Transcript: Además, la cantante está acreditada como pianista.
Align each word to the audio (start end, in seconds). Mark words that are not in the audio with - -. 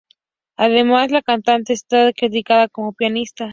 Además, 0.57 1.11
la 1.11 1.21
cantante 1.21 1.73
está 1.73 2.07
acreditada 2.07 2.67
como 2.67 2.93
pianista. 2.93 3.49